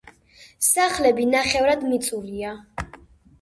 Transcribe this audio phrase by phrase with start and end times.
[0.67, 2.57] სახლები ნახევრად მიწურია.